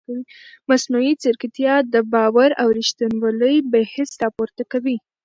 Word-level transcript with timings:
مصنوعي 0.69 1.13
ځیرکتیا 1.21 1.75
د 1.93 1.95
باور 2.13 2.49
او 2.61 2.67
ریښتینولۍ 2.77 3.55
بحث 3.71 4.09
راپورته 4.23 4.63
کوي. 4.71 4.97